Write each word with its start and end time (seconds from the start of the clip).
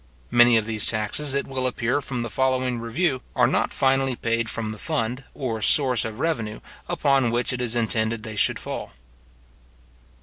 Many 0.31 0.57
of 0.57 0.65
these 0.65 0.87
taxes, 0.87 1.35
it 1.35 1.45
will 1.45 1.67
appear 1.67 2.01
from 2.01 2.23
the 2.23 2.29
following 2.31 2.79
review, 2.79 3.21
are 3.35 3.45
not 3.45 3.71
finally 3.71 4.15
paid 4.15 4.49
from 4.49 4.71
the 4.71 4.79
fund, 4.79 5.25
or 5.35 5.61
source 5.61 6.05
of 6.05 6.17
revenue, 6.19 6.59
upon 6.89 7.29
which 7.29 7.53
it 7.53 7.61
is 7.61 7.75
intended 7.75 8.23
they 8.23 8.35
should 8.35 8.57
fall. 8.57 8.93